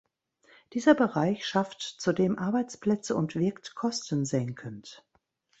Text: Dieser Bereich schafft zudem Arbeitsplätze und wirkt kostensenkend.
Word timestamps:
Dieser 0.73 0.95
Bereich 0.95 1.45
schafft 1.45 1.79
zudem 1.83 2.39
Arbeitsplätze 2.39 3.13
und 3.15 3.35
wirkt 3.35 3.75
kostensenkend. 3.75 5.05